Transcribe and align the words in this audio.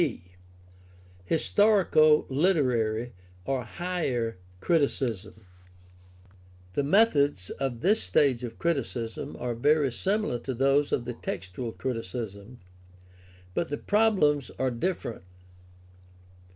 b) 0.01 0.23
Historico 1.29 2.25
literary 2.27 3.13
or 3.45 3.63
higher 3.65 4.39
criticism.— 4.59 5.45
The 6.73 6.81
methods 6.83 7.51
of 7.51 7.81
this 7.81 8.01
stage 8.01 8.43
of 8.43 8.57
criticism 8.57 9.37
are 9.39 9.53
very 9.53 9.91
similar 9.91 10.39
to 10.39 10.55
those 10.55 10.91
of 10.91 11.05
the 11.05 11.13
textual 11.13 11.71
criticism, 11.71 12.61
but 13.53 13.67
the 13.67 13.77
problems 13.77 14.49
are 14.57 14.71
different. 14.71 15.21